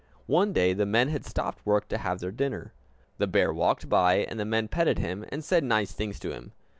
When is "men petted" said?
4.45-4.97